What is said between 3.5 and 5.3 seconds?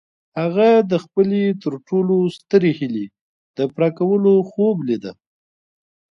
د پوره کولو خوب ليده.